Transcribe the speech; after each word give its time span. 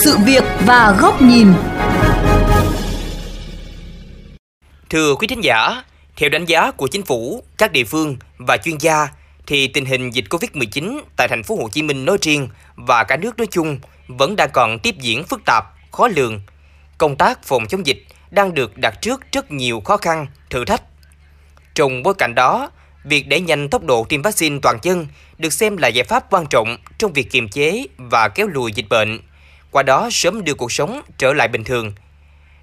sự 0.00 0.18
việc 0.18 0.44
và 0.66 0.96
góc 1.00 1.22
nhìn. 1.22 1.52
Thưa 4.90 5.14
quý 5.14 5.26
thính 5.26 5.44
giả, 5.44 5.82
theo 6.16 6.28
đánh 6.28 6.44
giá 6.44 6.70
của 6.70 6.86
chính 6.86 7.02
phủ, 7.02 7.44
các 7.58 7.72
địa 7.72 7.84
phương 7.84 8.16
và 8.38 8.56
chuyên 8.56 8.78
gia 8.78 9.08
thì 9.46 9.68
tình 9.68 9.84
hình 9.84 10.10
dịch 10.10 10.24
Covid-19 10.30 11.00
tại 11.16 11.28
thành 11.28 11.42
phố 11.42 11.56
Hồ 11.56 11.68
Chí 11.72 11.82
Minh 11.82 12.04
nói 12.04 12.18
riêng 12.20 12.48
và 12.76 13.04
cả 13.04 13.16
nước 13.16 13.38
nói 13.38 13.46
chung 13.50 13.78
vẫn 14.08 14.36
đang 14.36 14.50
còn 14.52 14.78
tiếp 14.78 14.94
diễn 15.00 15.24
phức 15.24 15.40
tạp, 15.44 15.64
khó 15.92 16.08
lường. 16.08 16.40
Công 16.98 17.16
tác 17.16 17.44
phòng 17.44 17.66
chống 17.66 17.86
dịch 17.86 18.06
đang 18.30 18.54
được 18.54 18.78
đặt 18.78 19.02
trước 19.02 19.20
rất 19.32 19.52
nhiều 19.52 19.80
khó 19.80 19.96
khăn, 19.96 20.26
thử 20.50 20.64
thách. 20.64 20.82
Trong 21.74 22.02
bối 22.02 22.14
cảnh 22.14 22.34
đó, 22.34 22.70
việc 23.04 23.28
đẩy 23.28 23.40
nhanh 23.40 23.68
tốc 23.68 23.84
độ 23.84 24.06
tiêm 24.08 24.22
vaccine 24.22 24.58
toàn 24.62 24.78
dân 24.82 25.06
được 25.38 25.52
xem 25.52 25.76
là 25.76 25.88
giải 25.88 26.04
pháp 26.04 26.30
quan 26.30 26.46
trọng 26.46 26.76
trong 26.98 27.12
việc 27.12 27.30
kiềm 27.30 27.48
chế 27.48 27.86
và 27.96 28.28
kéo 28.28 28.46
lùi 28.46 28.72
dịch 28.72 28.88
bệnh, 28.88 29.20
qua 29.70 29.82
đó 29.82 30.08
sớm 30.12 30.44
đưa 30.44 30.54
cuộc 30.54 30.72
sống 30.72 31.02
trở 31.18 31.32
lại 31.32 31.48
bình 31.48 31.64
thường. 31.64 31.92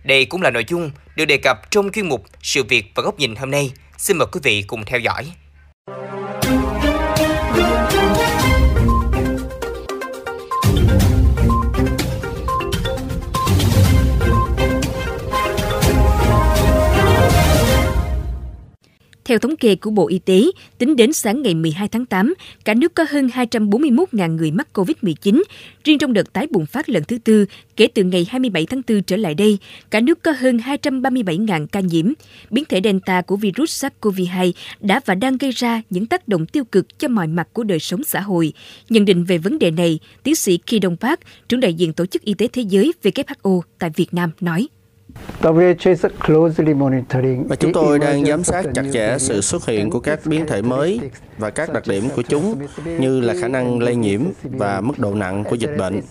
Đây 0.04 0.26
cũng 0.26 0.42
là 0.42 0.52
nội 0.52 0.66
dung 0.68 0.92
được 1.16 1.26
đề 1.26 1.38
cập 1.38 1.72
trong 1.72 1.92
chuyên 1.92 2.10
mục 2.10 2.26
Sự 2.42 2.64
việc 2.64 2.92
và 2.96 3.04
góc 3.04 3.20
nhìn 3.20 3.36
hôm 3.36 3.52
nay. 3.52 3.72
Xin 3.98 4.18
mời 4.18 4.28
quý 4.32 4.40
vị 4.44 4.64
cùng 4.68 4.86
theo 4.86 5.00
dõi. 5.00 5.32
Theo 19.28 19.40
thống 19.40 19.58
kê 19.58 19.76
của 19.76 19.90
Bộ 19.90 20.08
Y 20.08 20.20
tế, 20.20 20.44
tính 20.78 20.96
đến 20.96 21.14
sáng 21.14 21.42
ngày 21.42 21.56
12 21.56 21.88
tháng 21.88 22.06
8, 22.06 22.34
cả 22.66 22.74
nước 22.74 22.94
có 22.94 23.06
hơn 23.10 23.28
241.000 23.28 24.36
người 24.36 24.52
mắc 24.52 24.68
COVID-19. 24.74 25.44
Riêng 25.84 25.98
trong 25.98 26.14
đợt 26.14 26.34
tái 26.34 26.48
bùng 26.52 26.66
phát 26.66 26.90
lần 26.90 27.04
thứ 27.04 27.18
tư, 27.18 27.46
kể 27.76 27.88
từ 27.88 28.04
ngày 28.04 28.28
27 28.30 28.66
tháng 28.66 28.82
4 28.88 29.04
trở 29.04 29.16
lại 29.16 29.34
đây, 29.34 29.58
cả 29.90 30.00
nước 30.00 30.24
có 30.24 30.32
hơn 30.32 30.58
237.000 30.58 31.68
ca 31.68 31.80
nhiễm. 31.80 32.14
Biến 32.50 32.66
thể 32.66 32.82
Delta 32.84 33.22
của 33.22 33.36
virus 33.36 33.86
SARS-CoV-2 33.86 34.52
đã 34.80 35.02
và 35.06 35.16
đang 35.16 35.38
gây 35.38 35.52
ra 35.52 35.82
những 35.90 36.06
tác 36.06 36.28
động 36.28 36.46
tiêu 36.46 36.64
cực 36.64 37.00
cho 37.00 37.08
mọi 37.08 37.28
mặt 37.28 37.48
của 37.54 37.64
đời 37.64 37.80
sống 37.80 38.04
xã 38.04 38.20
hội. 38.22 38.54
Nhận 38.90 39.06
định 39.06 39.24
về 39.24 39.38
vấn 39.38 39.60
đề 39.60 39.72
này, 39.72 40.00
tiến 40.24 40.36
sĩ 40.36 40.58
Ki 40.58 40.80
Đông 40.80 40.98
Park, 40.98 41.20
trưởng 41.50 41.60
đại 41.60 41.74
diện 41.74 41.94
Tổ 41.94 42.06
chức 42.06 42.22
Y 42.22 42.34
tế 42.34 42.48
Thế 42.48 42.62
giới 42.62 42.94
WHO 43.04 43.62
tại 43.80 43.90
Việt 43.96 44.14
Nam 44.14 44.32
nói. 44.42 44.68
Và 45.42 45.74
chúng 47.60 47.74
tôi 47.74 48.00
đang 48.00 48.26
giám 48.26 48.44
sát 48.44 48.66
chặt 48.74 48.84
chẽ 48.94 49.16
sự 49.20 49.42
xuất 49.42 49.66
hiện 49.66 49.90
của 49.90 50.00
các 50.00 50.20
biến 50.26 50.46
thể 50.48 50.62
mới 50.62 51.00
và 51.38 51.50
các 51.50 51.74
đặc 51.74 51.84
điểm 51.88 52.10
của 52.16 52.22
chúng 52.22 52.56
như 53.00 53.22
là 53.22 53.34
khả 53.42 53.48
năng 53.48 53.80
lây 53.80 53.96
nhiễm 53.96 54.22
và 54.44 54.82
mức 54.82 55.00
độ 55.00 55.14
nặng 55.14 55.44
của 55.44 55.56
dịch 55.56 55.78
bệnh, 55.78 56.02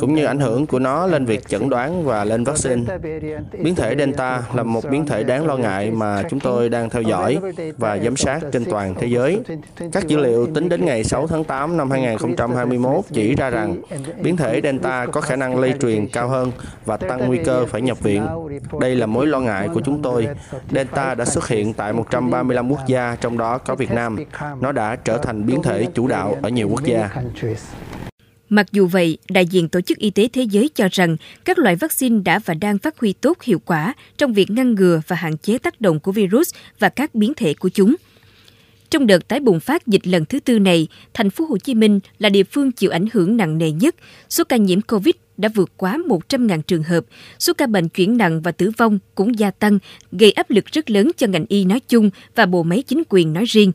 cũng 0.00 0.14
như 0.14 0.24
ảnh 0.24 0.40
hưởng 0.40 0.66
của 0.66 0.78
nó 0.78 1.06
lên 1.06 1.24
việc 1.24 1.48
chẩn 1.48 1.68
đoán 1.68 2.04
và 2.04 2.24
lên 2.24 2.44
vaccine. 2.44 2.82
Biến 3.62 3.74
thể 3.74 3.94
Delta 3.98 4.42
là 4.54 4.62
một 4.62 4.84
biến 4.90 5.06
thể 5.06 5.24
đáng 5.24 5.46
lo 5.46 5.56
ngại 5.56 5.90
mà 5.90 6.22
chúng 6.30 6.40
tôi 6.40 6.68
đang 6.68 6.90
theo 6.90 7.02
dõi 7.02 7.38
và 7.78 7.98
giám 7.98 8.16
sát 8.16 8.40
trên 8.52 8.64
toàn 8.64 8.94
thế 8.94 9.06
giới. 9.06 9.40
Các 9.92 10.06
dữ 10.06 10.16
liệu 10.16 10.46
tính 10.46 10.68
đến 10.68 10.84
ngày 10.84 11.04
6 11.04 11.26
tháng 11.26 11.44
8 11.44 11.76
năm 11.76 11.90
2021 11.90 13.04
chỉ 13.12 13.34
ra 13.34 13.50
rằng 13.50 13.76
biến 14.22 14.36
thể 14.36 14.60
Delta 14.62 15.06
có 15.06 15.20
khả 15.20 15.36
năng 15.36 15.58
lây 15.58 15.74
truyền 15.80 16.06
cao 16.06 16.28
hơn 16.28 16.52
và 16.84 16.96
tăng 16.96 17.26
nguy 17.26 17.38
cơ 17.44 17.66
phải 17.66 17.80
nhập 17.80 18.00
viện. 18.00 18.27
Đây 18.80 18.96
là 18.96 19.06
mối 19.06 19.26
lo 19.26 19.40
ngại 19.40 19.68
của 19.74 19.80
chúng 19.84 20.02
tôi. 20.02 20.28
Delta 20.70 21.14
đã 21.14 21.24
xuất 21.24 21.48
hiện 21.48 21.72
tại 21.72 21.92
135 21.92 22.70
quốc 22.70 22.80
gia, 22.86 23.16
trong 23.20 23.38
đó 23.38 23.58
có 23.58 23.74
Việt 23.74 23.90
Nam. 23.90 24.16
Nó 24.60 24.72
đã 24.72 24.96
trở 24.96 25.18
thành 25.18 25.46
biến 25.46 25.62
thể 25.62 25.86
chủ 25.94 26.08
đạo 26.08 26.36
ở 26.42 26.48
nhiều 26.48 26.68
quốc 26.68 26.84
gia. 26.84 27.10
Mặc 28.48 28.66
dù 28.72 28.86
vậy, 28.86 29.18
đại 29.28 29.46
diện 29.46 29.68
Tổ 29.68 29.80
chức 29.80 29.98
Y 29.98 30.10
tế 30.10 30.28
Thế 30.32 30.42
giới 30.42 30.70
cho 30.74 30.88
rằng 30.92 31.16
các 31.44 31.58
loại 31.58 31.76
vaccine 31.76 32.20
đã 32.24 32.38
và 32.44 32.54
đang 32.54 32.78
phát 32.78 32.98
huy 32.98 33.12
tốt 33.12 33.42
hiệu 33.42 33.58
quả 33.64 33.94
trong 34.18 34.32
việc 34.32 34.50
ngăn 34.50 34.74
ngừa 34.74 35.00
và 35.06 35.16
hạn 35.16 35.38
chế 35.38 35.58
tác 35.58 35.80
động 35.80 36.00
của 36.00 36.12
virus 36.12 36.54
và 36.78 36.88
các 36.88 37.14
biến 37.14 37.32
thể 37.34 37.54
của 37.54 37.68
chúng. 37.68 37.94
Trong 38.90 39.06
đợt 39.06 39.28
tái 39.28 39.40
bùng 39.40 39.60
phát 39.60 39.86
dịch 39.86 40.06
lần 40.06 40.24
thứ 40.24 40.40
tư 40.40 40.58
này, 40.58 40.88
thành 41.14 41.30
phố 41.30 41.44
Hồ 41.44 41.58
Chí 41.58 41.74
Minh 41.74 42.00
là 42.18 42.28
địa 42.28 42.44
phương 42.44 42.72
chịu 42.72 42.90
ảnh 42.90 43.06
hưởng 43.12 43.36
nặng 43.36 43.58
nề 43.58 43.70
nhất. 43.70 43.94
Số 44.28 44.44
ca 44.44 44.56
nhiễm 44.56 44.80
COVID 44.80 45.14
đã 45.36 45.48
vượt 45.54 45.70
quá 45.76 45.98
100.000 46.06 46.62
trường 46.62 46.82
hợp, 46.82 47.04
số 47.38 47.52
ca 47.52 47.66
bệnh 47.66 47.88
chuyển 47.88 48.16
nặng 48.16 48.42
và 48.42 48.52
tử 48.52 48.70
vong 48.76 48.98
cũng 49.14 49.38
gia 49.38 49.50
tăng, 49.50 49.78
gây 50.12 50.32
áp 50.32 50.50
lực 50.50 50.66
rất 50.66 50.90
lớn 50.90 51.10
cho 51.16 51.26
ngành 51.26 51.46
y 51.48 51.64
nói 51.64 51.80
chung 51.88 52.10
và 52.34 52.46
bộ 52.46 52.62
máy 52.62 52.82
chính 52.82 53.02
quyền 53.08 53.32
nói 53.32 53.44
riêng. 53.44 53.72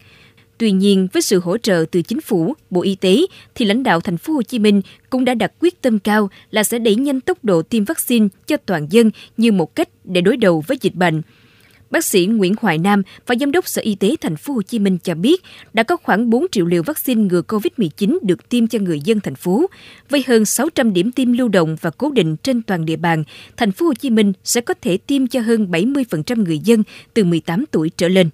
Tuy 0.57 0.71
nhiên, 0.71 1.07
với 1.13 1.21
sự 1.21 1.39
hỗ 1.39 1.57
trợ 1.57 1.85
từ 1.91 2.01
chính 2.01 2.21
phủ, 2.21 2.53
Bộ 2.69 2.81
Y 2.81 2.95
tế 2.95 3.17
thì 3.55 3.65
lãnh 3.65 3.83
đạo 3.83 4.01
thành 4.01 4.17
phố 4.17 4.33
Hồ 4.33 4.41
Chí 4.41 4.59
Minh 4.59 4.81
cũng 5.09 5.25
đã 5.25 5.33
đặt 5.33 5.51
quyết 5.59 5.81
tâm 5.81 5.99
cao 5.99 6.29
là 6.51 6.63
sẽ 6.63 6.79
đẩy 6.79 6.95
nhanh 6.95 7.21
tốc 7.21 7.45
độ 7.45 7.61
tiêm 7.61 7.83
vaccine 7.83 8.27
cho 8.47 8.57
toàn 8.57 8.87
dân 8.89 9.11
như 9.37 9.51
một 9.51 9.75
cách 9.75 9.89
để 10.03 10.21
đối 10.21 10.37
đầu 10.37 10.63
với 10.67 10.77
dịch 10.81 10.95
bệnh. 10.95 11.21
Bác 11.93 12.05
sĩ 12.05 12.25
Nguyễn 12.25 12.53
Hoài 12.61 12.77
Nam, 12.77 13.03
và 13.27 13.35
Giám 13.39 13.51
đốc 13.51 13.67
Sở 13.67 13.81
Y 13.81 13.95
tế 13.95 14.15
Thành 14.21 14.35
phố 14.35 14.53
Hồ 14.53 14.61
Chí 14.61 14.79
Minh 14.79 14.97
cho 15.03 15.15
biết 15.15 15.41
đã 15.73 15.83
có 15.83 15.97
khoảng 16.03 16.29
4 16.29 16.45
triệu 16.51 16.65
liều 16.65 16.83
vaccine 16.83 17.21
ngừa 17.21 17.41
COVID-19 17.47 18.17
được 18.21 18.49
tiêm 18.49 18.67
cho 18.67 18.79
người 18.79 18.99
dân 18.99 19.19
thành 19.19 19.35
phố. 19.35 19.65
Với 20.09 20.23
hơn 20.27 20.45
600 20.45 20.93
điểm 20.93 21.11
tiêm 21.11 21.33
lưu 21.33 21.47
động 21.47 21.75
và 21.81 21.89
cố 21.97 22.11
định 22.11 22.35
trên 22.43 22.61
toàn 22.61 22.85
địa 22.85 22.95
bàn, 22.95 23.23
Thành 23.57 23.71
phố 23.71 23.85
Hồ 23.85 23.93
Chí 23.93 24.09
Minh 24.09 24.33
sẽ 24.43 24.61
có 24.61 24.73
thể 24.81 24.97
tiêm 24.97 25.27
cho 25.27 25.39
hơn 25.39 25.67
70% 25.71 26.43
người 26.43 26.59
dân 26.59 26.83
từ 27.13 27.23
18 27.23 27.65
tuổi 27.71 27.91
trở 27.97 28.07
lên. 28.07 28.29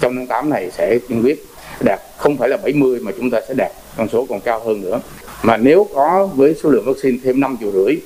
Trong 0.00 0.14
tháng 0.16 0.26
8 0.26 0.50
này 0.50 0.70
sẽ 0.70 0.98
kiên 1.08 1.22
quyết 1.22 1.44
đạt 1.84 2.00
không 2.16 2.36
phải 2.36 2.48
là 2.48 2.56
70 2.56 3.00
mà 3.00 3.12
chúng 3.18 3.30
ta 3.30 3.40
sẽ 3.48 3.54
đạt 3.54 3.72
con 3.96 4.08
số 4.08 4.26
còn 4.28 4.40
cao 4.40 4.64
hơn 4.64 4.80
nữa. 4.80 5.00
Mà 5.42 5.56
nếu 5.56 5.86
có 5.94 6.26
với 6.26 6.54
số 6.62 6.70
lượng 6.70 6.84
vaccine 6.84 7.18
thêm 7.24 7.40
5 7.40 7.56
triệu 7.60 7.72
rưỡi 7.72 7.96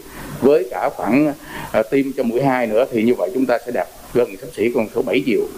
với 0.40 0.68
cả 0.70 0.90
khoảng 0.96 1.34
à, 1.72 1.82
tiêm 1.90 2.06
cho 2.16 2.22
mũi 2.22 2.42
2 2.42 2.66
nữa 2.66 2.84
thì 2.92 3.02
như 3.02 3.14
vậy 3.14 3.30
chúng 3.34 3.46
ta 3.46 3.58
sẽ 3.66 3.72
đạt 3.72 3.86
gần 4.14 4.28
sắp 4.40 4.48
xỉ 4.56 4.70
con 4.74 4.86
số 4.94 5.02
7 5.02 5.22
triệu. 5.26 5.48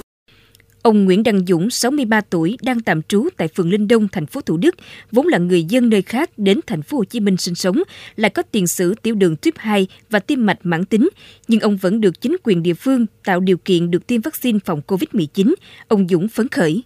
Ông 0.82 1.04
Nguyễn 1.04 1.22
Đăng 1.22 1.46
Dũng, 1.46 1.70
63 1.70 2.20
tuổi, 2.20 2.56
đang 2.62 2.80
tạm 2.80 3.02
trú 3.02 3.28
tại 3.36 3.48
phường 3.48 3.70
Linh 3.70 3.88
Đông, 3.88 4.08
thành 4.12 4.26
phố 4.26 4.40
Thủ 4.40 4.56
Đức, 4.56 4.74
vốn 5.12 5.26
là 5.26 5.38
người 5.38 5.64
dân 5.64 5.88
nơi 5.88 6.02
khác 6.02 6.30
đến 6.36 6.60
thành 6.66 6.82
phố 6.82 6.96
Hồ 6.98 7.04
Chí 7.04 7.20
Minh 7.20 7.36
sinh 7.36 7.54
sống, 7.54 7.82
lại 8.16 8.30
có 8.30 8.42
tiền 8.42 8.66
sử 8.66 8.94
tiểu 9.02 9.14
đường 9.14 9.36
tuyếp 9.36 9.54
2 9.56 9.86
và 10.10 10.18
tim 10.18 10.46
mạch 10.46 10.58
mãn 10.62 10.84
tính, 10.84 11.08
nhưng 11.48 11.60
ông 11.60 11.76
vẫn 11.76 12.00
được 12.00 12.20
chính 12.20 12.36
quyền 12.44 12.62
địa 12.62 12.74
phương 12.74 13.06
tạo 13.24 13.40
điều 13.40 13.56
kiện 13.56 13.90
được 13.90 14.06
tiêm 14.06 14.20
vaccine 14.20 14.58
phòng 14.64 14.80
COVID-19. 14.86 15.54
Ông 15.88 16.08
Dũng 16.08 16.28
phấn 16.28 16.48
khởi. 16.48 16.82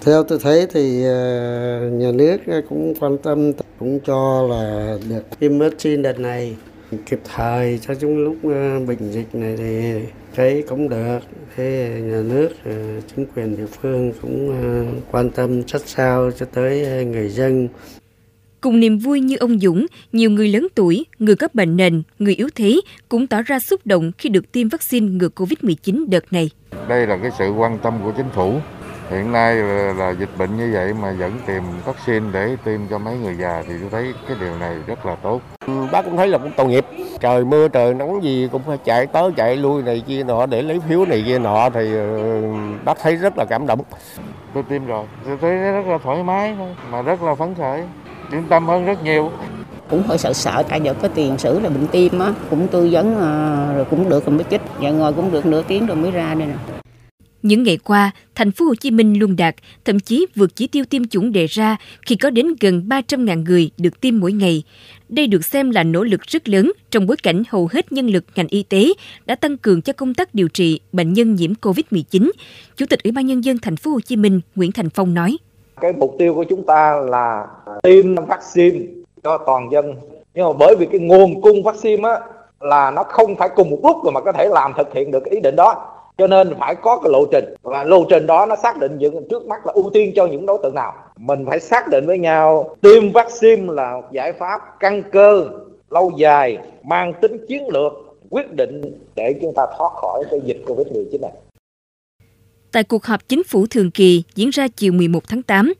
Theo 0.00 0.22
tôi 0.22 0.38
thấy 0.42 0.66
thì 0.72 0.90
nhà 1.92 2.12
nước 2.14 2.36
cũng 2.68 2.94
quan 3.00 3.18
tâm 3.18 3.52
cũng 3.78 4.00
cho 4.06 4.46
là 4.50 4.94
được 5.08 5.38
tiêm 5.38 5.58
vaccine 5.58 6.02
đợt 6.02 6.20
này 6.20 6.56
kịp 7.06 7.20
thời 7.34 7.78
cho 7.86 7.94
chúng 7.94 8.16
lúc 8.16 8.36
bệnh 8.86 9.12
dịch 9.12 9.34
này 9.34 9.54
thì 9.58 9.92
thấy 10.38 10.64
cũng 10.68 10.88
được 10.88 11.18
thế 11.56 11.90
nhà 12.04 12.22
nước 12.22 12.48
chính 13.16 13.26
quyền 13.36 13.56
địa 13.56 13.66
phương 13.66 14.12
cũng 14.22 14.54
quan 15.10 15.30
tâm 15.30 15.68
sát 15.68 15.82
sao 15.86 16.30
cho 16.38 16.46
tới 16.46 17.04
người 17.04 17.28
dân 17.28 17.68
Cùng 18.60 18.80
niềm 18.80 18.98
vui 18.98 19.20
như 19.20 19.36
ông 19.36 19.58
Dũng, 19.58 19.86
nhiều 20.12 20.30
người 20.30 20.48
lớn 20.48 20.66
tuổi, 20.74 21.06
người 21.18 21.36
có 21.36 21.48
bệnh 21.54 21.76
nền, 21.76 22.02
người 22.18 22.34
yếu 22.34 22.48
thế 22.54 22.80
cũng 23.08 23.26
tỏ 23.26 23.42
ra 23.42 23.60
xúc 23.60 23.80
động 23.84 24.12
khi 24.18 24.28
được 24.28 24.52
tiêm 24.52 24.68
vaccine 24.68 25.06
ngừa 25.06 25.28
COVID-19 25.28 26.04
đợt 26.08 26.32
này. 26.32 26.50
Đây 26.88 27.06
là 27.06 27.18
cái 27.22 27.30
sự 27.38 27.50
quan 27.50 27.78
tâm 27.82 28.00
của 28.04 28.12
chính 28.16 28.28
phủ. 28.34 28.60
Hiện 29.10 29.32
nay 29.32 29.54
là, 29.54 29.92
là 29.98 30.10
dịch 30.10 30.38
bệnh 30.38 30.56
như 30.56 30.70
vậy 30.72 30.94
mà 31.02 31.12
vẫn 31.12 31.32
tìm 31.46 31.62
vaccine 31.84 32.26
để 32.32 32.56
tiêm 32.64 32.80
cho 32.90 32.98
mấy 32.98 33.18
người 33.18 33.34
già 33.40 33.62
thì 33.68 33.74
tôi 33.80 33.90
thấy 33.90 34.12
cái 34.28 34.36
điều 34.40 34.58
này 34.58 34.76
rất 34.86 35.06
là 35.06 35.14
tốt. 35.14 35.40
Bác 35.92 36.04
cũng 36.04 36.16
thấy 36.16 36.28
là 36.28 36.38
cũng 36.38 36.50
tội 36.56 36.66
nghiệp. 36.66 36.86
Trời 37.20 37.44
mưa 37.44 37.68
trời 37.68 37.94
nắng 37.94 38.22
gì 38.22 38.48
cũng 38.52 38.62
phải 38.66 38.78
chạy 38.84 39.06
tới 39.06 39.30
chạy 39.36 39.56
lui 39.56 39.82
này 39.82 40.02
kia 40.06 40.24
nọ 40.24 40.46
để 40.46 40.62
lấy 40.62 40.80
phiếu 40.88 41.04
này 41.04 41.22
kia 41.26 41.38
nọ 41.38 41.70
thì 41.70 41.90
bác 42.84 42.98
thấy 43.02 43.16
rất 43.16 43.38
là 43.38 43.44
cảm 43.44 43.66
động. 43.66 43.80
Tôi 44.54 44.62
tiêm 44.68 44.86
rồi, 44.86 45.04
tôi 45.26 45.36
thấy 45.40 45.50
rất 45.50 45.86
là 45.86 45.98
thoải 46.04 46.22
mái 46.22 46.54
thôi, 46.58 46.68
mà 46.90 47.02
rất 47.02 47.22
là 47.22 47.34
phấn 47.34 47.54
khởi, 47.54 47.82
yên 48.32 48.44
tâm 48.48 48.66
hơn 48.66 48.84
rất 48.84 49.04
nhiều 49.04 49.30
cũng 49.90 50.02
hơi 50.02 50.18
sợ 50.18 50.32
sợ 50.32 50.62
tại 50.68 50.80
giờ 50.80 50.94
có 51.02 51.08
tiền 51.08 51.38
sử 51.38 51.60
là 51.60 51.68
bệnh 51.68 51.86
tim 51.86 52.18
á 52.18 52.32
cũng 52.50 52.68
tư 52.68 52.88
vấn 52.92 53.18
rồi 53.76 53.84
cũng 53.90 54.08
được 54.08 54.26
rồi 54.26 54.34
mới 54.34 54.44
chích 54.50 54.60
giờ 54.80 54.92
ngồi 54.92 55.12
cũng 55.12 55.30
được 55.30 55.46
nửa 55.46 55.62
tiếng 55.62 55.86
rồi 55.86 55.96
mới 55.96 56.10
ra 56.10 56.34
đây 56.34 56.46
nè 56.46 56.77
những 57.48 57.62
ngày 57.62 57.78
qua, 57.84 58.10
thành 58.34 58.50
phố 58.50 58.64
Hồ 58.64 58.74
Chí 58.74 58.90
Minh 58.90 59.18
luôn 59.18 59.36
đạt, 59.36 59.54
thậm 59.84 60.00
chí 60.00 60.26
vượt 60.34 60.56
chỉ 60.56 60.66
tiêu 60.66 60.84
tiêm 60.90 61.08
chủng 61.08 61.32
đề 61.32 61.46
ra 61.46 61.76
khi 62.06 62.16
có 62.16 62.30
đến 62.30 62.46
gần 62.60 62.86
300.000 62.88 63.44
người 63.44 63.70
được 63.78 64.00
tiêm 64.00 64.18
mỗi 64.18 64.32
ngày. 64.32 64.62
Đây 65.08 65.26
được 65.26 65.44
xem 65.44 65.70
là 65.70 65.82
nỗ 65.82 66.02
lực 66.02 66.22
rất 66.22 66.48
lớn 66.48 66.72
trong 66.90 67.06
bối 67.06 67.16
cảnh 67.22 67.42
hầu 67.48 67.68
hết 67.72 67.92
nhân 67.92 68.06
lực 68.06 68.24
ngành 68.34 68.46
y 68.48 68.62
tế 68.62 68.92
đã 69.26 69.34
tăng 69.34 69.56
cường 69.56 69.82
cho 69.82 69.92
công 69.92 70.14
tác 70.14 70.34
điều 70.34 70.48
trị 70.48 70.80
bệnh 70.92 71.12
nhân 71.12 71.34
nhiễm 71.34 71.52
COVID-19. 71.62 72.30
Chủ 72.76 72.86
tịch 72.90 73.02
Ủy 73.02 73.12
ban 73.12 73.26
nhân 73.26 73.44
dân 73.44 73.58
thành 73.62 73.76
phố 73.76 73.90
Hồ 73.90 74.00
Chí 74.00 74.16
Minh 74.16 74.40
Nguyễn 74.54 74.72
Thành 74.72 74.90
Phong 74.90 75.14
nói: 75.14 75.36
Cái 75.80 75.92
mục 75.92 76.16
tiêu 76.18 76.34
của 76.34 76.44
chúng 76.44 76.66
ta 76.66 76.94
là 77.10 77.46
tiêm 77.82 78.14
vaccine 78.14 78.78
cho 79.22 79.38
toàn 79.46 79.68
dân. 79.72 79.94
Nhưng 80.34 80.46
mà 80.46 80.52
bởi 80.58 80.76
vì 80.78 80.86
cái 80.92 81.00
nguồn 81.00 81.42
cung 81.42 81.62
vaccine 81.62 82.08
á 82.08 82.20
là 82.60 82.90
nó 82.90 83.02
không 83.02 83.36
phải 83.36 83.48
cùng 83.56 83.70
một 83.70 83.78
lúc 83.82 83.96
rồi 84.04 84.12
mà 84.12 84.20
có 84.20 84.32
thể 84.32 84.48
làm 84.52 84.72
thực 84.76 84.94
hiện 84.94 85.10
được 85.10 85.20
cái 85.24 85.34
ý 85.34 85.40
định 85.40 85.56
đó 85.56 85.97
cho 86.18 86.26
nên 86.26 86.54
phải 86.58 86.74
có 86.74 87.00
cái 87.02 87.10
lộ 87.12 87.26
trình 87.32 87.54
và 87.62 87.84
lộ 87.84 88.06
trình 88.10 88.26
đó 88.26 88.46
nó 88.46 88.56
xác 88.56 88.78
định 88.78 88.98
những 88.98 89.28
trước 89.30 89.46
mắt 89.46 89.66
là 89.66 89.72
ưu 89.72 89.90
tiên 89.94 90.12
cho 90.16 90.26
những 90.26 90.46
đối 90.46 90.58
tượng 90.62 90.74
nào 90.74 90.94
mình 91.16 91.44
phải 91.46 91.60
xác 91.60 91.88
định 91.88 92.06
với 92.06 92.18
nhau 92.18 92.76
tiêm 92.80 93.12
vaccine 93.12 93.72
là 93.72 93.92
một 93.92 94.12
giải 94.12 94.32
pháp 94.32 94.60
căn 94.80 95.02
cơ 95.12 95.48
lâu 95.90 96.12
dài 96.16 96.58
mang 96.82 97.12
tính 97.22 97.46
chiến 97.48 97.68
lược 97.68 97.92
quyết 98.30 98.52
định 98.52 98.82
để 99.14 99.34
chúng 99.42 99.52
ta 99.56 99.62
thoát 99.78 99.92
khỏi 99.94 100.24
cái 100.30 100.40
dịch 100.44 100.62
Covid-19 100.66 101.20
này. 101.20 101.32
Tại 102.72 102.84
cuộc 102.84 103.04
họp 103.04 103.28
chính 103.28 103.44
phủ 103.44 103.66
thường 103.70 103.90
kỳ 103.90 104.22
diễn 104.34 104.50
ra 104.50 104.68
chiều 104.68 104.92
11 104.92 105.28
tháng 105.28 105.42
8, 105.42 105.72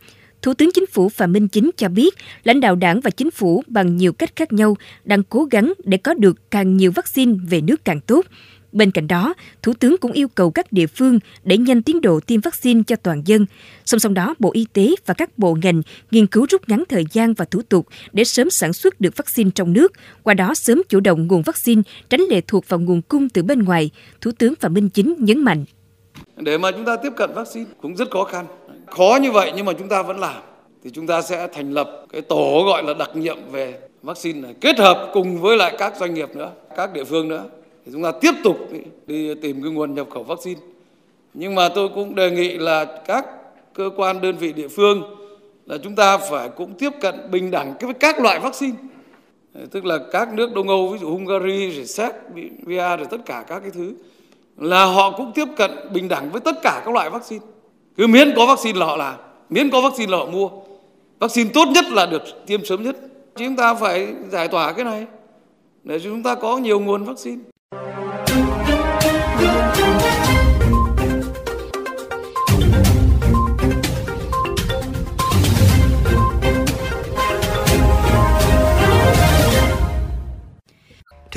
Thủ 0.42 0.54
tướng 0.54 0.70
Chính 0.74 0.86
phủ 0.86 1.08
Phạm 1.08 1.32
Minh 1.32 1.48
Chính 1.48 1.70
cho 1.76 1.88
biết, 1.88 2.14
lãnh 2.44 2.60
đạo 2.60 2.74
đảng 2.74 3.00
và 3.00 3.10
chính 3.10 3.30
phủ 3.30 3.62
bằng 3.66 3.96
nhiều 3.96 4.12
cách 4.12 4.36
khác 4.36 4.52
nhau 4.52 4.76
đang 5.04 5.22
cố 5.22 5.44
gắng 5.44 5.72
để 5.84 5.98
có 5.98 6.14
được 6.14 6.50
càng 6.50 6.76
nhiều 6.76 6.92
vaccine 6.94 7.32
về 7.50 7.60
nước 7.60 7.84
càng 7.84 8.00
tốt. 8.00 8.26
Bên 8.72 8.90
cạnh 8.90 9.08
đó, 9.08 9.34
Thủ 9.62 9.72
tướng 9.80 9.96
cũng 9.96 10.12
yêu 10.12 10.28
cầu 10.28 10.50
các 10.50 10.72
địa 10.72 10.86
phương 10.86 11.18
đẩy 11.44 11.58
nhanh 11.58 11.82
tiến 11.82 12.00
độ 12.00 12.20
tiêm 12.20 12.40
vaccine 12.40 12.82
cho 12.86 12.96
toàn 12.96 13.22
dân. 13.24 13.46
Song 13.84 14.00
song 14.00 14.14
đó, 14.14 14.34
Bộ 14.38 14.50
Y 14.52 14.66
tế 14.72 14.94
và 15.06 15.14
các 15.14 15.38
bộ 15.38 15.56
ngành 15.62 15.82
nghiên 16.10 16.26
cứu 16.26 16.46
rút 16.50 16.68
ngắn 16.68 16.84
thời 16.88 17.04
gian 17.12 17.34
và 17.34 17.44
thủ 17.44 17.62
tục 17.68 17.86
để 18.12 18.24
sớm 18.24 18.50
sản 18.50 18.72
xuất 18.72 19.00
được 19.00 19.16
vaccine 19.16 19.50
trong 19.54 19.72
nước, 19.72 19.92
qua 20.22 20.34
đó 20.34 20.54
sớm 20.54 20.82
chủ 20.88 21.00
động 21.00 21.26
nguồn 21.26 21.42
vaccine, 21.42 21.82
tránh 22.10 22.20
lệ 22.20 22.40
thuộc 22.40 22.68
vào 22.68 22.80
nguồn 22.80 23.02
cung 23.02 23.28
từ 23.28 23.42
bên 23.42 23.62
ngoài. 23.62 23.90
Thủ 24.20 24.30
tướng 24.38 24.54
Phạm 24.60 24.74
Minh 24.74 24.88
Chính 24.88 25.14
nhấn 25.18 25.40
mạnh. 25.40 25.64
Để 26.36 26.58
mà 26.58 26.70
chúng 26.70 26.84
ta 26.84 26.96
tiếp 26.96 27.12
cận 27.16 27.30
vaccine 27.34 27.66
cũng 27.82 27.96
rất 27.96 28.10
khó 28.10 28.24
khăn. 28.24 28.46
Khó 28.86 29.18
như 29.22 29.32
vậy 29.32 29.52
nhưng 29.56 29.66
mà 29.66 29.72
chúng 29.72 29.88
ta 29.88 30.02
vẫn 30.02 30.18
làm. 30.18 30.42
Thì 30.84 30.90
chúng 30.94 31.06
ta 31.06 31.22
sẽ 31.22 31.48
thành 31.54 31.72
lập 31.72 32.06
cái 32.12 32.22
tổ 32.22 32.62
gọi 32.66 32.82
là 32.82 32.94
đặc 32.94 33.10
nhiệm 33.14 33.36
về 33.52 33.78
vaccine 34.02 34.40
này 34.40 34.54
kết 34.60 34.78
hợp 34.78 35.10
cùng 35.12 35.40
với 35.40 35.56
lại 35.56 35.76
các 35.78 35.94
doanh 36.00 36.14
nghiệp 36.14 36.28
nữa, 36.36 36.50
các 36.76 36.92
địa 36.92 37.04
phương 37.04 37.28
nữa 37.28 37.44
thì 37.88 37.92
chúng 37.92 38.02
ta 38.02 38.12
tiếp 38.20 38.34
tục 38.44 38.56
đi 39.06 39.34
tìm 39.34 39.62
cái 39.62 39.72
nguồn 39.72 39.94
nhập 39.94 40.06
khẩu 40.10 40.22
vaccine. 40.22 40.60
Nhưng 41.34 41.54
mà 41.54 41.68
tôi 41.68 41.88
cũng 41.94 42.14
đề 42.14 42.30
nghị 42.30 42.58
là 42.58 42.84
các 43.06 43.26
cơ 43.74 43.90
quan 43.96 44.20
đơn 44.20 44.36
vị 44.36 44.52
địa 44.52 44.68
phương 44.68 45.02
là 45.66 45.78
chúng 45.82 45.94
ta 45.94 46.18
phải 46.18 46.48
cũng 46.48 46.74
tiếp 46.74 46.90
cận 47.00 47.14
bình 47.30 47.50
đẳng 47.50 47.74
với 47.80 47.94
các 47.94 48.20
loại 48.20 48.40
vaccine. 48.40 48.76
Ờ, 49.54 49.66
tức 49.70 49.84
là 49.84 49.98
các 50.12 50.32
nước 50.32 50.54
Đông 50.54 50.68
Âu, 50.68 50.88
ví 50.88 50.98
dụ 50.98 51.10
Hungary, 51.10 51.70
rồi 51.70 51.86
Séc, 51.86 52.12
Bia, 52.66 52.96
rồi 52.96 53.06
tất 53.10 53.26
cả 53.26 53.44
các 53.48 53.60
cái 53.60 53.70
thứ 53.70 53.94
là 54.56 54.84
họ 54.84 55.10
cũng 55.10 55.32
tiếp 55.34 55.48
cận 55.56 55.70
bình 55.92 56.08
đẳng 56.08 56.30
với 56.30 56.40
tất 56.40 56.62
cả 56.62 56.82
các 56.84 56.94
loại 56.94 57.10
vaccine. 57.10 57.44
Cứ 57.96 58.06
miễn 58.06 58.32
có 58.36 58.46
vaccine 58.46 58.78
là 58.78 58.86
họ 58.86 58.96
làm, 58.96 59.14
miễn 59.50 59.70
có 59.70 59.80
vaccine 59.80 60.12
là 60.12 60.18
họ 60.18 60.26
mua. 60.26 60.50
Vaccine 61.18 61.50
tốt 61.54 61.68
nhất 61.74 61.84
là 61.90 62.06
được 62.06 62.22
tiêm 62.46 62.64
sớm 62.64 62.82
nhất. 62.82 62.96
Chúng 63.36 63.56
ta 63.56 63.74
phải 63.74 64.08
giải 64.30 64.48
tỏa 64.48 64.72
cái 64.72 64.84
này 64.84 65.06
để 65.84 66.00
chúng 66.00 66.22
ta 66.22 66.34
có 66.34 66.58
nhiều 66.58 66.80
nguồn 66.80 67.04
vaccine. 67.04 67.42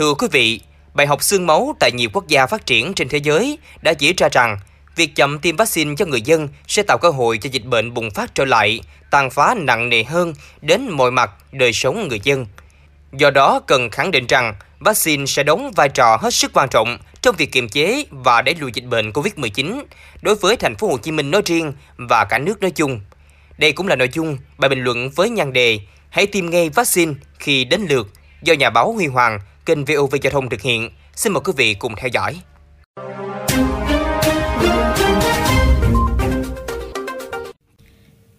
Thưa 0.02 0.14
quý 0.14 0.28
vị, 0.32 0.62
bài 0.94 1.08
học 1.08 1.24
xương 1.24 1.48
máu 1.48 1.76
tại 1.80 1.92
nhiều 1.92 2.10
quốc 2.14 2.28
gia 2.28 2.48
phát 2.48 2.66
triển 2.66 2.94
trên 2.94 3.10
thế 3.10 3.18
giới 3.18 3.58
đã 3.82 3.94
chỉ 3.94 4.14
ra 4.14 4.30
rằng 4.32 4.60
việc 4.96 5.16
chậm 5.16 5.40
tiêm 5.40 5.56
vaccine 5.56 5.96
cho 5.98 6.06
người 6.06 6.22
dân 6.22 6.48
sẽ 6.68 6.84
tạo 6.84 6.98
cơ 6.98 7.10
hội 7.10 7.38
cho 7.38 7.50
dịch 7.52 7.66
bệnh 7.66 7.94
bùng 7.94 8.12
phát 8.12 8.36
trở 8.36 8.46
lại, 8.46 8.82
tàn 9.12 9.30
phá 9.30 9.56
nặng 9.58 9.90
nề 9.90 10.04
hơn 10.04 10.34
đến 10.62 10.90
mọi 10.90 11.12
mặt 11.12 11.32
đời 11.52 11.74
sống 11.74 12.08
người 12.08 12.20
dân. 12.24 12.46
Do 13.12 13.30
đó, 13.30 13.60
cần 13.60 13.90
khẳng 13.90 14.12
định 14.12 14.28
rằng 14.28 14.56
vaccine 14.80 15.26
sẽ 15.26 15.44
đóng 15.44 15.72
vai 15.76 15.90
trò 15.90 16.18
hết 16.22 16.34
sức 16.34 16.52
quan 16.54 16.70
trọng 16.70 16.98
trong 17.22 17.36
việc 17.36 17.52
kiềm 17.52 17.70
chế 17.70 18.06
và 18.10 18.42
đẩy 18.42 18.56
lùi 18.56 18.72
dịch 18.74 18.86
bệnh 18.86 19.12
COVID-19 19.12 19.84
đối 20.22 20.36
với 20.36 20.56
thành 20.56 20.76
phố 20.76 20.88
Hồ 20.88 20.98
Chí 20.98 21.12
Minh 21.12 21.32
nói 21.32 21.42
riêng 21.46 21.74
và 21.98 22.26
cả 22.26 22.38
nước 22.38 22.62
nói 22.62 22.72
chung. 22.72 23.02
Đây 23.58 23.72
cũng 23.72 23.88
là 23.88 23.96
nội 23.96 24.10
dung 24.14 24.38
bài 24.58 24.70
bình 24.70 24.84
luận 24.84 25.10
với 25.10 25.30
nhan 25.30 25.54
đề 25.54 25.80
Hãy 26.10 26.28
tiêm 26.28 26.50
ngay 26.50 26.70
vaccine 26.70 27.14
khi 27.40 27.64
đến 27.64 27.86
lượt 27.90 28.08
do 28.42 28.54
nhà 28.54 28.70
báo 28.70 28.94
Huy 28.94 29.08
Hoàng, 29.08 29.40
kênh 29.76 29.86
VOV 29.86 30.16
Giao 30.24 30.32
thông 30.32 30.50
thực 30.50 30.62
hiện. 30.62 30.90
Xin 31.16 31.34
mời 31.34 31.42
quý 31.46 31.54
vị 31.58 31.74
cùng 31.74 31.94
theo 31.98 32.10
dõi. 32.14 32.42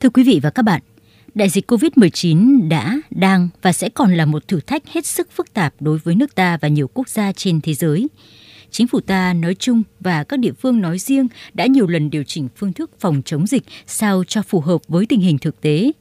Thưa 0.00 0.08
quý 0.14 0.22
vị 0.22 0.40
và 0.42 0.50
các 0.50 0.62
bạn, 0.62 0.80
đại 1.34 1.48
dịch 1.48 1.70
COVID-19 1.70 2.68
đã, 2.68 2.96
đang 3.10 3.48
và 3.62 3.72
sẽ 3.72 3.88
còn 3.88 4.14
là 4.14 4.26
một 4.26 4.48
thử 4.48 4.60
thách 4.60 4.88
hết 4.88 5.06
sức 5.06 5.28
phức 5.32 5.54
tạp 5.54 5.74
đối 5.80 5.98
với 5.98 6.14
nước 6.14 6.34
ta 6.34 6.58
và 6.60 6.68
nhiều 6.68 6.88
quốc 6.94 7.08
gia 7.08 7.32
trên 7.32 7.60
thế 7.60 7.74
giới. 7.74 8.08
Chính 8.70 8.86
phủ 8.86 9.00
ta 9.00 9.32
nói 9.32 9.54
chung 9.54 9.82
và 10.00 10.24
các 10.24 10.38
địa 10.38 10.52
phương 10.52 10.80
nói 10.80 10.98
riêng 10.98 11.28
đã 11.54 11.66
nhiều 11.66 11.86
lần 11.86 12.10
điều 12.10 12.24
chỉnh 12.24 12.48
phương 12.56 12.72
thức 12.72 12.90
phòng 13.00 13.22
chống 13.24 13.46
dịch 13.46 13.62
sao 13.86 14.24
cho 14.24 14.42
phù 14.42 14.60
hợp 14.60 14.80
với 14.88 15.06
tình 15.06 15.20
hình 15.20 15.38
thực 15.38 15.60
tế. 15.60 15.92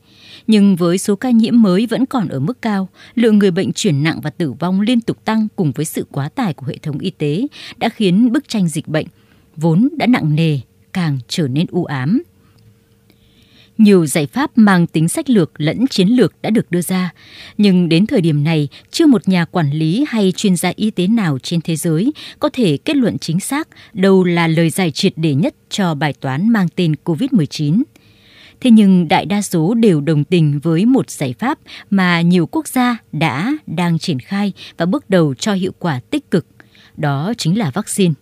Nhưng 0.47 0.75
với 0.75 0.97
số 0.97 1.15
ca 1.15 1.29
nhiễm 1.29 1.61
mới 1.61 1.85
vẫn 1.85 2.05
còn 2.05 2.27
ở 2.27 2.39
mức 2.39 2.61
cao, 2.61 2.89
lượng 3.15 3.39
người 3.39 3.51
bệnh 3.51 3.73
chuyển 3.73 4.03
nặng 4.03 4.19
và 4.21 4.29
tử 4.29 4.51
vong 4.51 4.81
liên 4.81 5.01
tục 5.01 5.25
tăng 5.25 5.47
cùng 5.55 5.71
với 5.71 5.85
sự 5.85 6.05
quá 6.11 6.29
tải 6.29 6.53
của 6.53 6.65
hệ 6.65 6.77
thống 6.77 6.99
y 6.99 7.09
tế 7.09 7.47
đã 7.77 7.89
khiến 7.89 8.31
bức 8.31 8.47
tranh 8.47 8.67
dịch 8.67 8.87
bệnh 8.87 9.07
vốn 9.55 9.89
đã 9.97 10.07
nặng 10.07 10.35
nề 10.35 10.59
càng 10.93 11.19
trở 11.27 11.47
nên 11.47 11.65
u 11.71 11.85
ám. 11.85 12.21
Nhiều 13.77 14.05
giải 14.05 14.25
pháp 14.25 14.51
mang 14.55 14.87
tính 14.87 15.07
sách 15.07 15.29
lược 15.29 15.61
lẫn 15.61 15.87
chiến 15.87 16.07
lược 16.07 16.33
đã 16.41 16.49
được 16.49 16.71
đưa 16.71 16.81
ra, 16.81 17.13
nhưng 17.57 17.89
đến 17.89 18.05
thời 18.05 18.21
điểm 18.21 18.43
này, 18.43 18.67
chưa 18.91 19.05
một 19.05 19.29
nhà 19.29 19.45
quản 19.45 19.71
lý 19.71 20.05
hay 20.07 20.33
chuyên 20.35 20.55
gia 20.55 20.71
y 20.75 20.91
tế 20.91 21.07
nào 21.07 21.39
trên 21.43 21.61
thế 21.61 21.75
giới 21.75 22.11
có 22.39 22.49
thể 22.53 22.77
kết 22.77 22.95
luận 22.95 23.17
chính 23.17 23.39
xác 23.39 23.67
đâu 23.93 24.23
là 24.23 24.47
lời 24.47 24.69
giải 24.69 24.91
triệt 24.91 25.13
để 25.15 25.33
nhất 25.33 25.55
cho 25.69 25.95
bài 25.95 26.13
toán 26.13 26.49
mang 26.49 26.67
tên 26.75 26.93
COVID-19. 27.05 27.83
Thế 28.61 28.71
nhưng 28.71 29.07
đại 29.07 29.25
đa 29.25 29.41
số 29.41 29.73
đều 29.73 30.01
đồng 30.01 30.23
tình 30.23 30.59
với 30.59 30.85
một 30.85 31.09
giải 31.09 31.33
pháp 31.39 31.59
mà 31.89 32.21
nhiều 32.21 32.45
quốc 32.51 32.67
gia 32.67 32.97
đã 33.11 33.53
đang 33.67 33.99
triển 33.99 34.19
khai 34.19 34.53
và 34.77 34.85
bước 34.85 35.09
đầu 35.09 35.33
cho 35.33 35.53
hiệu 35.53 35.71
quả 35.79 35.99
tích 36.09 36.31
cực, 36.31 36.45
đó 36.97 37.33
chính 37.37 37.57
là 37.57 37.71
vaccine. 37.73 38.13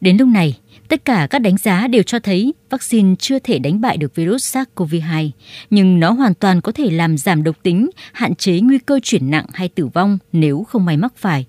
Đến 0.00 0.16
lúc 0.16 0.28
này, 0.28 0.58
tất 0.88 1.04
cả 1.04 1.26
các 1.30 1.38
đánh 1.38 1.56
giá 1.56 1.88
đều 1.88 2.02
cho 2.02 2.18
thấy 2.18 2.54
vaccine 2.70 3.14
chưa 3.18 3.38
thể 3.38 3.58
đánh 3.58 3.80
bại 3.80 3.96
được 3.96 4.14
virus 4.14 4.56
SARS-CoV-2, 4.56 5.30
nhưng 5.70 6.00
nó 6.00 6.10
hoàn 6.10 6.34
toàn 6.34 6.60
có 6.60 6.72
thể 6.72 6.90
làm 6.90 7.18
giảm 7.18 7.42
độc 7.42 7.56
tính, 7.62 7.90
hạn 8.12 8.34
chế 8.34 8.60
nguy 8.60 8.78
cơ 8.78 9.00
chuyển 9.02 9.30
nặng 9.30 9.46
hay 9.52 9.68
tử 9.68 9.86
vong 9.86 10.18
nếu 10.32 10.64
không 10.68 10.84
may 10.84 10.96
mắc 10.96 11.12
phải. 11.16 11.46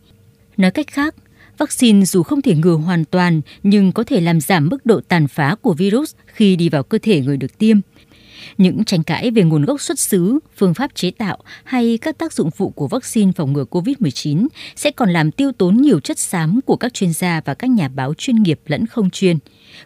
Nói 0.58 0.72
cách 0.72 0.88
khác, 0.88 1.16
vaccine 1.58 2.06
dù 2.06 2.24
không 2.24 2.42
thể 2.42 2.56
ngừa 2.56 2.76
hoàn 2.76 3.06
toàn 3.06 3.42
nhưng 3.64 3.92
có 3.92 4.04
thể 4.04 4.22
làm 4.22 4.42
giảm 4.42 4.70
mức 4.70 4.86
độ 4.86 5.02
tàn 5.08 5.28
phá 5.28 5.56
của 5.62 5.74
virus 5.74 6.16
khi 6.26 6.56
đi 6.56 6.70
vào 6.70 6.84
cơ 6.84 6.98
thể 7.02 7.22
người 7.22 7.38
được 7.38 7.58
tiêm. 7.58 7.80
Những 8.58 8.84
tranh 8.84 9.04
cãi 9.04 9.32
về 9.32 9.44
nguồn 9.44 9.66
gốc 9.66 9.82
xuất 9.82 10.00
xứ, 10.00 10.40
phương 10.58 10.74
pháp 10.74 10.96
chế 10.96 11.12
tạo 11.12 11.38
hay 11.64 11.98
các 11.98 12.18
tác 12.18 12.34
dụng 12.34 12.52
phụ 12.52 12.70
của 12.70 12.88
vaccine 12.88 13.32
phòng 13.36 13.54
ngừa 13.54 13.66
COVID-19 13.72 14.48
sẽ 14.76 14.92
còn 14.92 15.10
làm 15.10 15.32
tiêu 15.32 15.52
tốn 15.52 15.78
nhiều 15.78 16.00
chất 16.00 16.20
xám 16.20 16.60
của 16.66 16.76
các 16.76 16.94
chuyên 16.94 17.14
gia 17.14 17.42
và 17.46 17.54
các 17.54 17.70
nhà 17.70 17.88
báo 17.88 18.14
chuyên 18.14 18.36
nghiệp 18.36 18.60
lẫn 18.66 18.88
không 18.88 19.10
chuyên. 19.10 19.38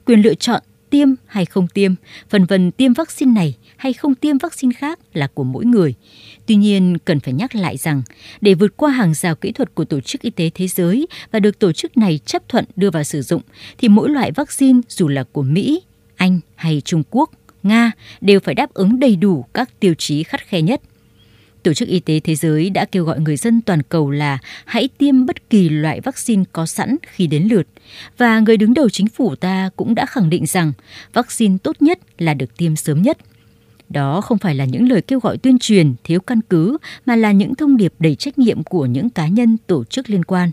Quyền 0.06 0.22
lựa 0.22 0.34
chọn 0.34 0.62
tiêm 0.90 1.08
hay 1.26 1.46
không 1.46 1.68
tiêm, 1.68 1.94
phần 2.30 2.46
vần 2.46 2.72
tiêm 2.72 2.94
vaccine 2.94 3.32
này 3.32 3.56
hay 3.78 3.94
không 3.94 4.16
tiêm 4.16 4.38
vaccine 4.38 4.74
khác 4.74 5.00
là 5.14 5.28
của 5.28 5.44
mỗi 5.44 5.66
người. 5.66 5.94
Tuy 6.46 6.56
nhiên, 6.56 6.98
cần 7.06 7.20
phải 7.20 7.34
nhắc 7.34 7.56
lại 7.56 7.78
rằng, 7.78 8.02
để 8.42 8.54
vượt 8.54 8.78
qua 8.78 8.92
hàng 8.92 9.14
rào 9.14 9.36
kỹ 9.36 9.52
thuật 9.52 9.76
của 9.76 9.86
Tổ 9.86 10.02
chức 10.02 10.22
Y 10.22 10.30
tế 10.30 10.50
Thế 10.54 10.68
giới 10.68 11.08
và 11.32 11.40
được 11.40 11.60
tổ 11.60 11.72
chức 11.72 11.98
này 11.98 12.20
chấp 12.26 12.50
thuận 12.50 12.66
đưa 12.76 12.90
vào 12.90 13.04
sử 13.04 13.22
dụng, 13.22 13.42
thì 13.78 13.90
mỗi 13.90 14.10
loại 14.10 14.32
vaccine 14.32 14.82
dù 14.90 15.08
là 15.08 15.24
của 15.32 15.44
Mỹ, 15.44 15.82
Anh 16.16 16.40
hay 16.56 16.82
Trung 16.86 17.04
Quốc 17.10 17.32
Nga 17.64 17.92
đều 18.22 18.40
phải 18.40 18.56
đáp 18.56 18.74
ứng 18.74 19.00
đầy 19.00 19.16
đủ 19.16 19.46
các 19.54 19.80
tiêu 19.80 19.94
chí 19.98 20.24
khắt 20.24 20.48
khe 20.48 20.62
nhất. 20.62 20.82
Tổ 21.66 21.74
chức 21.74 21.88
Y 21.88 22.00
tế 22.00 22.20
Thế 22.20 22.36
giới 22.36 22.70
đã 22.70 22.86
kêu 22.86 23.06
gọi 23.06 23.20
người 23.20 23.38
dân 23.38 23.62
toàn 23.62 23.82
cầu 23.84 24.12
là 24.12 24.38
hãy 24.66 24.90
tiêm 24.98 25.26
bất 25.26 25.50
kỳ 25.50 25.70
loại 25.70 26.02
vaccine 26.02 26.44
có 26.52 26.66
sẵn 26.66 26.96
khi 27.02 27.28
đến 27.28 27.44
lượt. 27.44 27.68
Và 28.18 28.40
người 28.40 28.58
đứng 28.58 28.74
đầu 28.74 28.90
chính 28.90 29.08
phủ 29.08 29.36
ta 29.36 29.70
cũng 29.76 29.96
đã 29.96 30.06
khẳng 30.06 30.30
định 30.30 30.46
rằng 30.46 30.74
vaccine 31.14 31.58
tốt 31.64 31.76
nhất 31.80 32.00
là 32.18 32.34
được 32.34 32.58
tiêm 32.58 32.76
sớm 32.76 33.02
nhất– 33.02 33.18
đó 33.90 34.22
không 34.22 34.38
phải 34.38 34.56
là 34.56 34.66
những 34.66 34.90
lời 34.90 35.02
kêu 35.02 35.20
gọi 35.20 35.38
tuyên 35.38 35.60
truyền 35.60 35.94
thiếu 36.04 36.20
căn 36.20 36.40
cứ 36.50 36.78
mà 37.06 37.16
là 37.16 37.32
những 37.32 37.56
thông 37.56 37.78
điệp 37.78 37.94
đầy 38.00 38.16
trách 38.16 38.38
nhiệm 38.38 38.64
của 38.64 38.86
những 38.86 39.10
cá 39.10 39.28
nhân 39.28 39.58
tổ 39.68 39.84
chức 39.84 40.10
liên 40.10 40.24
quan. 40.24 40.52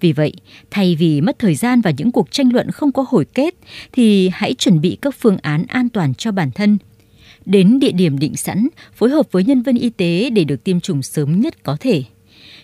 Vì 0.00 0.12
vậy, 0.12 0.32
thay 0.70 0.96
vì 0.96 1.20
mất 1.20 1.38
thời 1.38 1.54
gian 1.54 1.80
vào 1.80 1.92
những 1.96 2.12
cuộc 2.12 2.30
tranh 2.30 2.52
luận 2.52 2.70
không 2.70 2.92
có 2.92 3.04
hồi 3.08 3.24
kết 3.34 3.54
thì 3.92 4.30
hãy 4.32 4.54
chuẩn 4.54 4.80
bị 4.80 4.98
các 5.02 5.14
phương 5.18 5.36
án 5.42 5.64
an 5.68 5.88
toàn 5.88 6.14
cho 6.14 6.32
bản 6.32 6.50
thân. 6.50 6.78
Đến 7.48 7.78
địa 7.78 7.92
điểm 7.92 8.18
định 8.18 8.36
sẵn, 8.36 8.68
phối 8.94 9.10
hợp 9.10 9.26
với 9.32 9.44
nhân 9.44 9.62
viên 9.62 9.76
y 9.76 9.90
tế 9.90 10.30
để 10.30 10.44
được 10.44 10.64
tiêm 10.64 10.80
chủng 10.80 11.02
sớm 11.02 11.40
nhất 11.40 11.62
có 11.62 11.76
thể. 11.80 12.02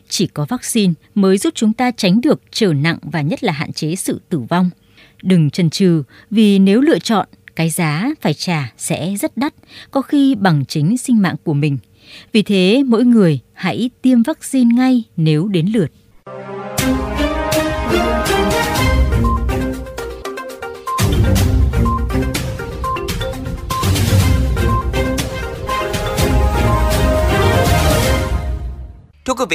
Chỉ 0.08 0.26
có 0.26 0.46
vaccine 0.48 0.92
mới 1.14 1.38
giúp 1.38 1.54
chúng 1.56 1.72
ta 1.72 1.90
tránh 1.90 2.20
được 2.20 2.42
trở 2.50 2.72
nặng 2.72 2.98
và 3.02 3.20
nhất 3.20 3.44
là 3.44 3.52
hạn 3.52 3.72
chế 3.72 3.96
sự 3.96 4.20
tử 4.28 4.38
vong. 4.38 4.70
Đừng 5.22 5.50
chần 5.50 5.70
chừ 5.70 6.02
vì 6.30 6.58
nếu 6.58 6.80
lựa 6.80 6.98
chọn 6.98 7.28
cái 7.56 7.70
giá 7.70 8.10
phải 8.20 8.34
trả 8.34 8.72
sẽ 8.76 9.14
rất 9.20 9.36
đắt, 9.36 9.54
có 9.90 10.02
khi 10.02 10.34
bằng 10.34 10.64
chính 10.64 10.98
sinh 10.98 11.22
mạng 11.22 11.36
của 11.44 11.54
mình. 11.54 11.78
Vì 12.32 12.42
thế, 12.42 12.82
mỗi 12.86 13.04
người 13.04 13.40
hãy 13.52 13.90
tiêm 14.02 14.22
vaccine 14.22 14.74
ngay 14.74 15.02
nếu 15.16 15.48
đến 15.48 15.66
lượt. 15.66 15.90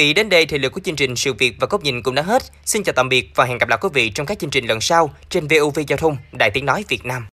Vị, 0.00 0.12
đến 0.12 0.28
đây 0.28 0.46
thì 0.46 0.58
lượt 0.58 0.72
của 0.72 0.80
chương 0.80 0.96
trình 0.96 1.16
Sự 1.16 1.32
việc 1.32 1.54
và 1.60 1.66
góc 1.70 1.82
nhìn 1.84 2.02
cũng 2.02 2.14
đã 2.14 2.22
hết. 2.22 2.42
Xin 2.64 2.82
chào 2.82 2.92
tạm 2.92 3.08
biệt 3.08 3.30
và 3.34 3.44
hẹn 3.44 3.58
gặp 3.58 3.68
lại 3.68 3.78
quý 3.82 3.88
vị 3.92 4.10
trong 4.10 4.26
các 4.26 4.38
chương 4.38 4.50
trình 4.50 4.66
lần 4.66 4.80
sau 4.80 5.14
trên 5.28 5.48
VOV 5.48 5.78
Giao 5.88 5.96
thông, 5.96 6.16
Đài 6.32 6.50
Tiếng 6.50 6.66
Nói 6.66 6.84
Việt 6.88 7.04
Nam. 7.04 7.26